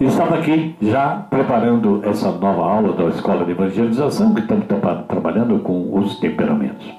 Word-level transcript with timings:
estava 0.00 0.36
aqui 0.38 0.74
já 0.82 1.26
preparando 1.30 2.00
essa 2.04 2.32
nova 2.32 2.62
aula 2.62 2.92
da 2.94 3.04
Escola 3.04 3.44
de 3.44 3.52
Evangelização, 3.52 4.34
que 4.34 4.40
estamos 4.40 4.66
trabalhando 5.06 5.58
com 5.60 5.96
os 5.96 6.18
temperamentos. 6.18 6.92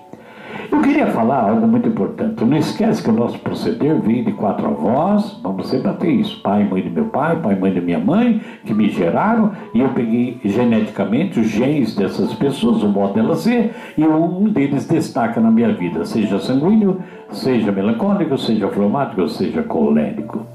Eu 0.71 0.81
queria 0.81 1.07
falar 1.07 1.49
algo 1.49 1.67
muito 1.67 1.87
importante. 1.89 2.43
Não 2.43 2.57
esquece 2.57 3.03
que 3.03 3.09
o 3.09 3.13
nosso 3.13 3.37
proceder 3.39 3.99
vem 4.01 4.23
de 4.23 4.31
quatro 4.31 4.65
avós, 4.65 5.39
vamos 5.43 5.67
sempre 5.67 5.91
ter 5.93 6.11
isso: 6.11 6.41
pai 6.41 6.63
e 6.63 6.65
mãe 6.65 6.81
de 6.81 6.89
meu 6.89 7.05
pai, 7.05 7.35
pai 7.37 7.53
e 7.55 7.59
mãe 7.59 7.73
da 7.73 7.81
minha 7.81 7.99
mãe, 7.99 8.41
que 8.65 8.73
me 8.73 8.89
geraram, 8.89 9.51
e 9.73 9.79
eu 9.81 9.89
peguei 9.89 10.39
geneticamente 10.43 11.39
os 11.39 11.47
genes 11.47 11.95
dessas 11.95 12.33
pessoas, 12.33 12.81
o 12.83 12.87
modo 12.87 13.13
delas 13.13 13.39
ser, 13.39 13.75
e 13.97 14.05
um 14.05 14.45
deles 14.45 14.87
destaca 14.87 15.39
na 15.39 15.51
minha 15.51 15.73
vida, 15.73 16.05
seja 16.05 16.39
sanguíneo, 16.39 17.01
seja 17.29 17.71
melancólico, 17.71 18.37
seja 18.37 18.67
fleumático, 18.69 19.27
seja 19.27 19.63
colérico. 19.63 20.45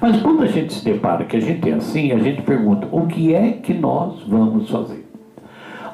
Mas 0.00 0.20
quando 0.20 0.42
a 0.42 0.46
gente 0.46 0.72
se 0.72 0.84
depara 0.84 1.24
que 1.24 1.36
a 1.36 1.40
gente 1.40 1.68
é 1.68 1.74
assim, 1.74 2.12
a 2.12 2.18
gente 2.18 2.42
pergunta: 2.42 2.88
o 2.90 3.06
que 3.06 3.34
é 3.34 3.52
que 3.52 3.74
nós 3.74 4.22
vamos 4.26 4.70
fazer? 4.70 5.06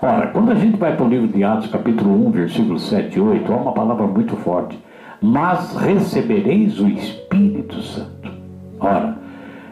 Ora, 0.00 0.28
quando 0.28 0.50
a 0.50 0.56
gente 0.56 0.76
vai 0.76 0.96
para 0.96 1.06
o 1.06 1.08
livro 1.08 1.28
de 1.28 1.44
Atos, 1.44 1.70
capítulo 1.70 2.26
1, 2.26 2.30
versículos 2.32 2.88
7 2.88 3.16
e 3.16 3.20
8, 3.20 3.52
há 3.52 3.56
uma 3.56 3.72
palavra 3.72 4.06
muito 4.06 4.34
forte. 4.36 4.78
Mas 5.20 5.76
recebereis 5.76 6.80
o 6.80 6.88
Espírito 6.88 7.80
Santo. 7.80 8.32
Ora, 8.80 9.16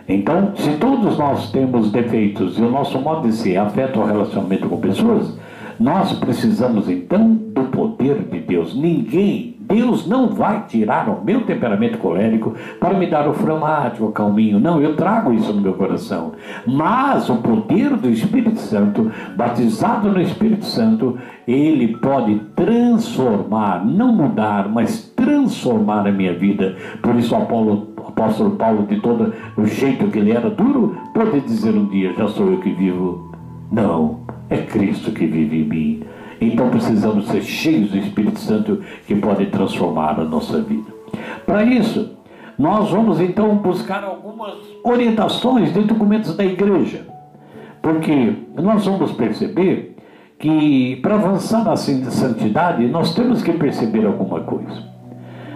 então, 0.08 0.52
se 0.56 0.70
todos 0.76 1.18
nós 1.18 1.50
temos 1.50 1.90
defeitos 1.90 2.58
e 2.58 2.62
o 2.62 2.70
nosso 2.70 3.00
modo 3.00 3.28
de 3.28 3.34
ser 3.34 3.56
afeta 3.56 3.98
o 3.98 4.04
relacionamento 4.04 4.68
com 4.68 4.76
pessoas, 4.76 5.36
nós 5.78 6.12
precisamos 6.12 6.88
então 6.88 7.32
do 7.32 7.64
poder 7.64 8.22
de 8.30 8.38
Deus. 8.40 8.74
Ninguém 8.74 9.56
Deus 9.70 10.04
não 10.04 10.28
vai 10.28 10.64
tirar 10.66 11.08
o 11.08 11.24
meu 11.24 11.42
temperamento 11.42 11.98
colérico 11.98 12.54
para 12.80 12.94
me 12.94 13.06
dar 13.06 13.28
o 13.28 13.32
fleumático, 13.32 14.06
o 14.06 14.12
calminho. 14.12 14.58
Não, 14.58 14.80
eu 14.80 14.96
trago 14.96 15.32
isso 15.32 15.52
no 15.52 15.60
meu 15.60 15.74
coração. 15.74 16.32
Mas 16.66 17.30
o 17.30 17.36
poder 17.36 17.96
do 17.96 18.10
Espírito 18.10 18.58
Santo, 18.58 19.10
batizado 19.36 20.10
no 20.10 20.20
Espírito 20.20 20.64
Santo, 20.64 21.16
ele 21.46 21.96
pode 21.98 22.34
transformar, 22.56 23.86
não 23.86 24.12
mudar, 24.12 24.68
mas 24.68 25.12
transformar 25.14 26.06
a 26.06 26.12
minha 26.12 26.34
vida. 26.34 26.76
Por 27.00 27.14
isso 27.14 27.36
Apolo, 27.36 27.94
apóstolo 27.96 28.56
Paulo, 28.56 28.86
de 28.88 29.00
todo 29.00 29.32
o 29.56 29.64
jeito 29.64 30.08
que 30.08 30.18
ele 30.18 30.32
era 30.32 30.50
duro, 30.50 30.96
pode 31.14 31.40
dizer 31.42 31.74
um 31.74 31.86
dia, 31.86 32.12
já 32.14 32.26
sou 32.26 32.50
eu 32.50 32.58
que 32.58 32.72
vivo. 32.72 33.30
Não, 33.70 34.20
é 34.48 34.56
Cristo 34.56 35.12
que 35.12 35.26
vive 35.26 35.62
em 35.62 35.64
mim. 35.64 36.02
Então 36.40 36.70
precisamos 36.70 37.26
ser 37.28 37.42
cheios 37.42 37.90
do 37.90 37.98
Espírito 37.98 38.38
Santo 38.38 38.82
que 39.06 39.14
pode 39.14 39.46
transformar 39.46 40.18
a 40.18 40.24
nossa 40.24 40.60
vida. 40.62 40.90
Para 41.44 41.64
isso, 41.64 42.16
nós 42.58 42.90
vamos 42.90 43.20
então 43.20 43.56
buscar 43.56 44.04
algumas 44.04 44.54
orientações 44.84 45.72
de 45.72 45.82
documentos 45.82 46.36
da 46.36 46.44
igreja. 46.44 47.06
Porque 47.82 48.34
nós 48.54 48.84
vamos 48.84 49.12
perceber 49.12 49.96
que 50.38 50.96
para 50.96 51.14
avançar 51.16 51.64
na 51.64 51.76
santidade, 51.76 52.86
nós 52.86 53.14
temos 53.14 53.42
que 53.42 53.52
perceber 53.52 54.06
alguma 54.06 54.40
coisa. 54.40 54.84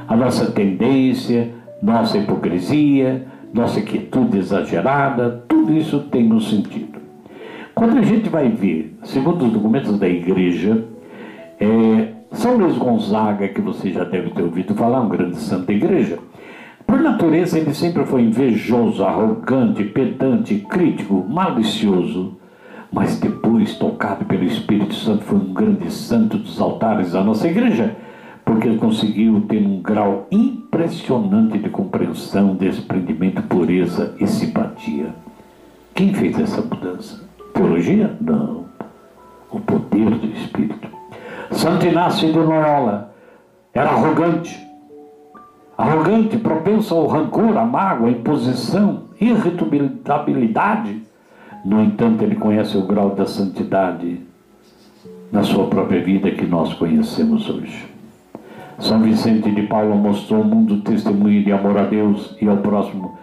A 0.07 0.15
nossa 0.15 0.51
tendência, 0.51 1.53
nossa 1.83 2.19
hipocrisia, 2.19 3.27
nossa 3.53 3.81
quietude 3.81 4.39
exagerada, 4.39 5.45
tudo 5.49 5.73
isso 5.73 6.01
tem 6.11 6.31
um 6.33 6.41
sentido. 6.41 6.94
Quando 7.85 7.99
a 7.99 8.03
gente 8.03 8.31
vai 8.31 8.49
ver, 8.49 8.97
segundo 9.05 9.45
os 9.45 9.53
documentos 9.53 9.99
da 9.99 10.09
igreja, 10.09 10.87
é, 11.61 12.15
São 12.33 12.57
Luís 12.57 12.79
Gonzaga, 12.79 13.47
que 13.49 13.61
você 13.61 13.93
já 13.93 14.05
deve 14.05 14.31
ter 14.31 14.41
ouvido 14.41 14.75
falar, 14.75 15.03
um 15.03 15.11
grande 15.11 15.37
santo 15.37 15.67
da 15.67 15.75
igreja, 15.75 16.19
por 16.87 16.99
natureza 16.99 17.59
ele 17.59 17.75
sempre 17.75 18.07
foi 18.07 18.23
invejoso, 18.23 19.05
arrogante, 19.05 19.85
pedante, 19.85 20.65
crítico, 20.67 21.27
malicioso, 21.29 22.39
mas 22.91 23.21
depois, 23.21 23.75
tocado 23.75 24.25
pelo 24.25 24.45
Espírito 24.45 24.95
Santo, 24.95 25.25
foi 25.25 25.37
um 25.37 25.53
grande 25.53 25.93
santo 25.93 26.39
dos 26.39 26.59
altares 26.59 27.13
da 27.13 27.23
nossa 27.23 27.47
igreja, 27.47 27.95
porque 28.47 28.67
ele 28.67 28.79
conseguiu 28.79 29.43
ter 29.43 29.59
um 29.59 29.83
grau 29.83 30.27
impressionante 30.31 31.59
de 31.59 31.69
compreensão, 31.69 32.57
desprendimento, 32.57 33.43
pureza 33.43 34.15
e 34.19 34.27
simpatia. 34.27 35.15
Quem 35.95 36.15
fez 36.15 36.39
essa 36.39 36.63
mudança? 36.63 37.34
Teologia? 37.55 38.15
Não. 38.21 38.65
O 39.51 39.61
poder 39.61 40.11
do 40.11 40.27
Espírito. 40.27 40.89
Santo 41.53 41.87
Inácio 41.87 42.33
de 42.33 42.39
Loyola 42.39 43.15
era 43.73 43.91
arrogante. 43.91 44.61
Arrogante, 45.79 46.37
propenso 46.37 46.95
ao 46.95 47.07
rancor, 47.07 47.57
à 47.57 47.65
mágoa, 47.65 48.09
à 48.09 48.11
imposição, 48.11 49.05
irritabilidade. 49.21 51.03
No 51.65 51.81
entanto, 51.83 52.23
ele 52.23 52.37
conhece 52.37 52.77
o 52.77 52.87
grau 52.87 53.11
da 53.11 53.25
santidade 53.25 54.21
na 55.33 55.43
sua 55.43 55.67
própria 55.67 56.03
vida 56.03 56.31
que 56.31 56.45
nós 56.45 56.75
conhecemos 56.75 57.49
hoje. 57.49 57.89
São 58.79 59.01
Vicente 59.01 59.51
de 59.51 59.63
Paulo 59.63 59.97
mostrou 59.97 60.43
ao 60.43 60.49
mundo 60.49 60.81
testemunho 60.83 61.43
de 61.43 61.53
amor 61.53 61.79
a 61.79 61.85
Deus 61.85 62.37
e 62.41 62.49
ao 62.49 62.57
próximo 62.59 63.17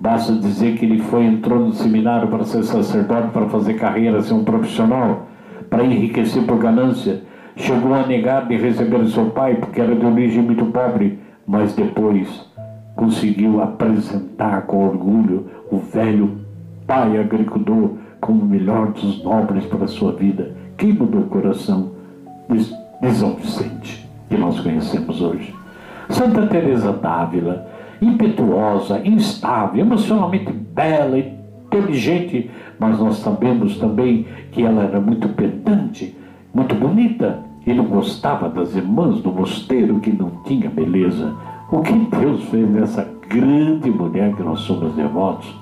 Basta 0.00 0.32
dizer 0.32 0.78
que 0.78 0.84
ele 0.84 1.02
foi, 1.02 1.24
entrou 1.24 1.58
no 1.58 1.72
seminário 1.72 2.28
para 2.28 2.44
ser 2.44 2.62
sacerdote, 2.62 3.32
para 3.32 3.48
fazer 3.48 3.74
carreira, 3.74 4.22
ser 4.22 4.34
um 4.34 4.44
profissional, 4.44 5.26
para 5.68 5.84
enriquecer 5.84 6.44
por 6.44 6.58
ganância. 6.58 7.22
Chegou 7.56 7.92
a 7.94 8.06
negar 8.06 8.46
de 8.46 8.56
receber 8.56 9.04
seu 9.06 9.26
pai, 9.30 9.56
porque 9.56 9.80
era 9.80 9.96
de 9.96 10.06
origem 10.06 10.42
muito 10.42 10.64
pobre, 10.66 11.18
mas 11.44 11.74
depois 11.74 12.46
conseguiu 12.94 13.60
apresentar 13.60 14.62
com 14.62 14.86
orgulho 14.86 15.46
o 15.70 15.78
velho 15.78 16.38
pai 16.86 17.18
agricultor 17.18 17.96
como 18.20 18.42
o 18.42 18.46
melhor 18.46 18.92
dos 18.92 19.22
nobres 19.22 19.66
para 19.66 19.86
sua 19.88 20.12
vida. 20.12 20.52
Quem 20.76 20.92
mudou 20.92 21.22
o 21.22 21.28
coração 21.28 21.90
de 22.48 23.10
São 23.12 23.34
Vicente, 23.34 24.08
que 24.28 24.36
nós 24.36 24.58
conhecemos 24.60 25.20
hoje? 25.20 25.54
Santa 26.08 26.46
Teresa 26.46 26.92
d'Ávila 26.92 27.67
impetuosa, 28.00 29.00
instável, 29.04 29.80
emocionalmente 29.80 30.52
bela, 30.52 31.18
inteligente, 31.18 32.50
mas 32.78 32.98
nós 32.98 33.16
sabemos 33.16 33.78
também 33.78 34.26
que 34.52 34.62
ela 34.62 34.84
era 34.84 35.00
muito 35.00 35.28
pedante, 35.30 36.16
muito 36.54 36.74
bonita. 36.74 37.40
Ele 37.66 37.82
gostava 37.82 38.48
das 38.48 38.74
irmãs 38.74 39.20
do 39.20 39.30
mosteiro 39.30 40.00
que 40.00 40.10
não 40.10 40.30
tinha 40.44 40.70
beleza. 40.70 41.34
O 41.70 41.80
que 41.80 41.92
Deus 41.92 42.44
fez 42.44 42.70
nessa 42.70 43.06
grande 43.28 43.90
mulher 43.90 44.34
que 44.34 44.42
nós 44.42 44.60
somos 44.60 44.94
devotos? 44.94 45.54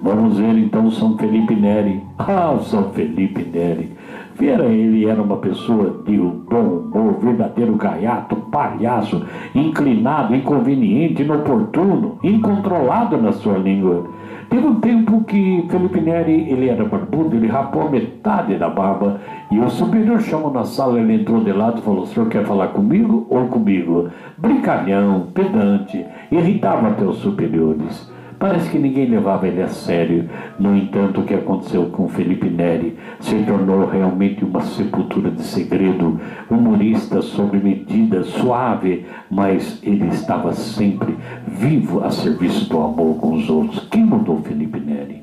Vamos 0.00 0.38
ver 0.38 0.56
então 0.56 0.90
São 0.90 1.16
Felipe 1.18 1.54
Neri. 1.54 2.02
Ah, 2.18 2.58
São 2.62 2.90
Felipe 2.92 3.42
Neri. 3.42 3.92
Vera 4.34 4.64
ele 4.64 5.06
era 5.08 5.22
uma 5.22 5.36
pessoa 5.36 6.02
de 6.04 6.16
bom 6.16 6.90
humor, 6.92 7.18
verdadeiro 7.20 7.76
gaiato, 7.76 8.34
palhaço, 8.50 9.24
inclinado, 9.54 10.34
inconveniente, 10.34 11.22
inoportuno, 11.22 12.18
incontrolado 12.22 13.16
na 13.16 13.32
sua 13.32 13.56
língua. 13.58 14.08
Teve 14.50 14.66
um 14.66 14.80
tempo 14.80 15.24
que 15.24 15.64
Felipe 15.68 16.00
Neri, 16.00 16.50
ele 16.50 16.68
era 16.68 16.84
barbudo, 16.84 17.36
ele 17.36 17.46
rapou 17.46 17.90
metade 17.90 18.56
da 18.56 18.68
barba 18.68 19.20
e 19.50 19.58
o 19.58 19.70
superior 19.70 20.20
chamou 20.20 20.52
na 20.52 20.64
sala, 20.64 20.98
ele 20.98 21.14
entrou 21.14 21.42
de 21.42 21.52
lado 21.52 21.78
e 21.78 21.82
falou, 21.82 22.02
o 22.02 22.06
senhor 22.06 22.28
quer 22.28 22.44
falar 22.44 22.68
comigo 22.68 23.26
ou 23.30 23.46
comigo? 23.46 24.10
Brincalhão, 24.36 25.28
pedante, 25.32 26.04
irritava 26.30 26.88
até 26.88 27.04
os 27.04 27.18
superiores. 27.18 28.12
Parece 28.44 28.68
que 28.68 28.78
ninguém 28.78 29.06
levava 29.06 29.48
ele 29.48 29.62
a 29.62 29.68
sério. 29.68 30.28
No 30.58 30.76
entanto, 30.76 31.22
o 31.22 31.24
que 31.24 31.32
aconteceu 31.32 31.86
com 31.86 32.10
Felipe 32.10 32.50
Neri 32.50 32.94
se 33.18 33.42
tornou 33.44 33.86
realmente 33.86 34.44
uma 34.44 34.60
sepultura 34.60 35.30
de 35.30 35.42
segredo. 35.42 36.20
Humorista 36.50 37.22
sob 37.22 37.56
medida, 37.56 38.22
suave, 38.22 39.06
mas 39.30 39.80
ele 39.82 40.08
estava 40.08 40.52
sempre 40.52 41.16
vivo 41.48 42.04
a 42.04 42.10
serviço 42.10 42.68
do 42.68 42.82
amor 42.82 43.16
com 43.16 43.32
os 43.32 43.48
outros. 43.48 43.88
Quem 43.90 44.04
mudou 44.04 44.42
Felipe 44.42 44.78
Neri? 44.78 45.22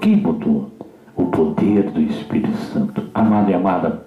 Quem 0.00 0.18
mudou? 0.18 0.70
O 1.16 1.24
poder 1.24 1.90
do 1.90 2.00
Espírito 2.00 2.56
Santo. 2.72 3.02
Amada 3.12 3.50
e 3.50 3.54
amada, 3.54 4.04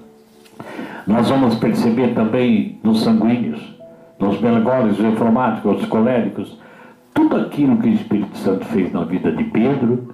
nós 1.05 1.29
vamos 1.29 1.55
perceber 1.55 2.13
também 2.13 2.79
nos 2.81 3.03
sanguíneos, 3.03 3.77
nos 4.17 4.39
melancólicos, 4.39 5.01
informáticos, 5.01 5.85
coléricos, 5.87 6.57
tudo 7.15 7.37
aquilo 7.37 7.77
que 7.77 7.89
o 7.89 7.93
Espírito 7.93 8.37
Santo 8.37 8.65
fez 8.65 8.93
na 8.93 9.03
vida 9.05 9.31
de 9.31 9.45
Pedro, 9.45 10.13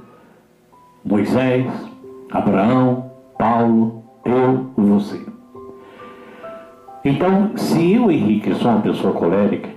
Moisés, 1.03 1.65
Abraão, 2.31 3.11
Paulo, 3.37 4.03
eu 4.23 4.67
e 4.77 4.81
você. 4.81 5.19
Então, 7.03 7.57
se 7.57 7.93
eu, 7.93 8.11
Henrique, 8.11 8.53
sou 8.53 8.71
uma 8.71 8.81
pessoa 8.81 9.13
colérica, 9.13 9.67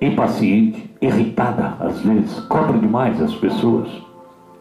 impaciente, 0.00 0.88
irritada 1.02 1.74
às 1.80 2.00
vezes, 2.00 2.38
cobro 2.46 2.78
demais 2.78 3.20
as 3.20 3.34
pessoas, 3.34 3.88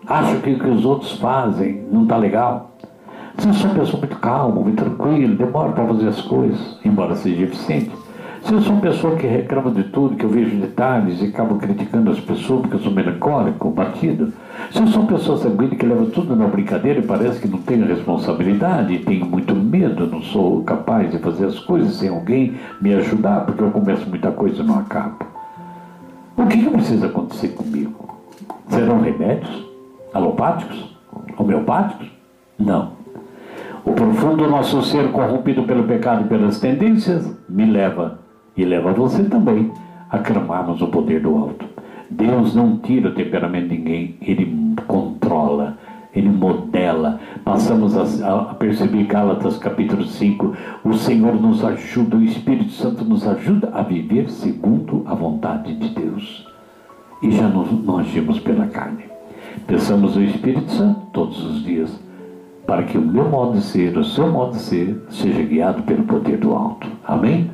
acho 0.07 0.41
que 0.41 0.53
o 0.53 0.59
que 0.59 0.67
os 0.67 0.83
outros 0.83 1.13
fazem 1.19 1.85
não 1.91 2.03
está 2.03 2.17
legal. 2.17 2.71
Se 3.37 3.47
eu 3.47 3.53
sou 3.53 3.69
uma 3.69 3.79
pessoa 3.79 3.99
muito 3.99 4.17
calma, 4.17 4.61
muito 4.61 4.83
tranquila, 4.83 5.35
demora 5.35 5.71
para 5.71 5.85
fazer 5.85 6.07
as 6.07 6.21
coisas, 6.21 6.79
embora 6.83 7.15
seja 7.15 7.43
eficiente, 7.43 7.91
Se 8.47 8.53
eu 8.53 8.61
sou 8.61 8.75
uma 8.75 8.81
pessoa 8.81 9.17
que 9.17 9.27
reclama 9.27 9.69
de 9.71 9.83
tudo, 9.83 10.15
que 10.15 10.23
eu 10.23 10.29
vejo 10.29 10.55
detalhes 10.55 11.21
e 11.21 11.25
acabo 11.25 11.55
criticando 11.55 12.11
as 12.11 12.19
pessoas 12.21 12.61
porque 12.61 12.77
eu 12.77 12.79
sou 12.79 12.93
melancólico, 12.93 13.69
batido. 13.69 14.31
Se 14.71 14.79
eu 14.79 14.87
sou 14.87 15.01
uma 15.01 15.11
pessoa 15.11 15.37
sanguínea 15.37 15.77
que 15.77 15.85
leva 15.85 16.05
tudo 16.05 16.33
na 16.33 16.47
brincadeira 16.47 16.99
e 16.99 17.05
parece 17.05 17.41
que 17.41 17.47
não 17.49 17.57
tenho 17.57 17.85
responsabilidade, 17.85 18.99
tenho 18.99 19.25
muito 19.25 19.53
medo, 19.53 20.07
não 20.07 20.21
sou 20.21 20.63
capaz 20.63 21.11
de 21.11 21.19
fazer 21.19 21.47
as 21.47 21.59
coisas 21.59 21.95
sem 21.95 22.07
alguém 22.07 22.55
me 22.79 22.93
ajudar, 22.93 23.41
porque 23.41 23.61
eu 23.61 23.69
começo 23.69 24.09
muita 24.09 24.31
coisa 24.31 24.63
e 24.63 24.65
não 24.65 24.79
acabo. 24.79 25.25
O 26.37 26.45
que, 26.45 26.63
que 26.63 26.69
precisa 26.69 27.07
acontecer 27.07 27.49
comigo? 27.49 28.17
Serão 28.69 29.01
remédios? 29.01 29.67
Alopáticos? 30.13 30.97
Homeopáticos? 31.37 32.07
Não. 32.57 32.93
O 33.83 33.91
profundo 33.91 34.49
nosso 34.49 34.81
ser 34.83 35.11
corrompido 35.11 35.63
pelo 35.63 35.83
pecado 35.83 36.21
e 36.23 36.27
pelas 36.29 36.61
tendências 36.61 37.29
me 37.49 37.65
leva, 37.65 38.25
e 38.57 38.65
leva 38.65 38.91
você 38.91 39.23
também, 39.23 39.71
a 40.09 40.17
clamarmos 40.17 40.81
o 40.81 40.87
poder 40.87 41.21
do 41.21 41.35
alto. 41.37 41.65
Deus 42.09 42.55
não 42.55 42.77
tira 42.77 43.09
o 43.09 43.13
temperamento 43.13 43.69
de 43.69 43.77
ninguém, 43.77 44.15
Ele 44.21 44.75
controla, 44.87 45.77
Ele 46.15 46.29
modela. 46.29 47.19
Passamos 47.43 47.95
a, 47.95 48.41
a 48.41 48.55
perceber 48.55 49.03
Gálatas 49.03 49.57
capítulo 49.57 50.03
5, 50.03 50.55
o 50.83 50.93
Senhor 50.93 51.35
nos 51.35 51.63
ajuda, 51.63 52.17
o 52.17 52.23
Espírito 52.23 52.71
Santo 52.71 53.05
nos 53.05 53.27
ajuda 53.27 53.69
a 53.73 53.83
viver 53.83 54.29
segundo 54.29 55.03
a 55.05 55.13
vontade 55.13 55.75
de 55.75 55.89
Deus. 55.89 56.47
E 57.21 57.31
já 57.31 57.47
não, 57.47 57.63
não 57.65 57.97
agimos 57.99 58.39
pela 58.39 58.67
carne. 58.67 59.05
Pensamos 59.67 60.15
o 60.15 60.21
Espírito 60.21 60.71
Santo 60.71 61.07
todos 61.11 61.43
os 61.43 61.63
dias 61.63 62.07
para 62.67 62.83
que 62.83 62.97
o 62.97 63.01
meu 63.01 63.29
modo 63.29 63.53
de 63.53 63.63
ser, 63.63 63.97
o 63.97 64.03
seu 64.03 64.27
modo 64.27 64.51
de 64.51 64.59
ser, 64.59 65.01
seja 65.09 65.41
guiado 65.41 65.83
pelo 65.83 66.03
poder 66.03 66.37
do 66.37 66.53
alto. 66.53 66.85
Amém? 67.07 67.49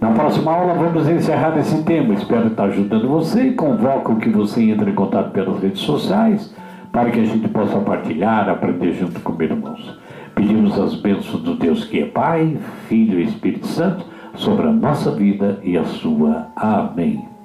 Na 0.00 0.10
próxima 0.10 0.52
aula 0.52 0.74
vamos 0.74 1.08
encerrar 1.08 1.56
esse 1.58 1.82
tema. 1.82 2.14
Espero 2.14 2.48
estar 2.48 2.64
ajudando 2.64 3.08
você 3.08 3.52
convoco 3.52 4.16
que 4.16 4.28
você 4.28 4.62
entre 4.70 4.90
em 4.90 4.94
contato 4.94 5.30
pelas 5.30 5.60
redes 5.62 5.80
sociais 5.80 6.54
para 6.92 7.10
que 7.10 7.20
a 7.20 7.24
gente 7.24 7.48
possa 7.48 7.78
partilhar, 7.78 8.48
aprender 8.48 8.92
junto 8.92 9.20
com 9.20 9.42
irmãos. 9.42 9.98
Pedimos 10.34 10.78
as 10.78 10.94
bênçãos 10.94 11.42
do 11.42 11.54
Deus 11.56 11.84
que 11.84 12.00
é 12.00 12.06
Pai, 12.06 12.58
Filho 12.88 13.18
e 13.20 13.24
Espírito 13.24 13.66
Santo 13.66 14.04
sobre 14.34 14.66
a 14.66 14.72
nossa 14.72 15.10
vida 15.10 15.58
e 15.62 15.76
a 15.78 15.84
sua. 15.84 16.48
Amém. 16.54 17.35